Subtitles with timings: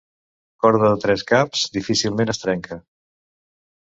[0.63, 2.79] Corda de tres caps difícilment es trenca.